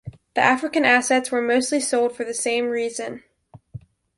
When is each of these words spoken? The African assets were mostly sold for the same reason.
The 0.33 0.41
African 0.41 0.83
assets 0.83 1.29
were 1.29 1.43
mostly 1.43 1.79
sold 1.79 2.15
for 2.17 2.23
the 2.23 2.33
same 2.33 2.69
reason. 2.69 3.23